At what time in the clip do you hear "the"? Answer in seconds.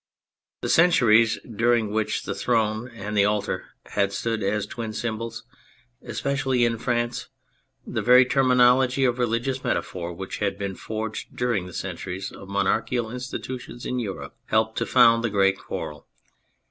0.61-0.69, 2.23-2.33, 3.15-3.25, 7.85-8.01, 11.67-11.71, 15.23-15.29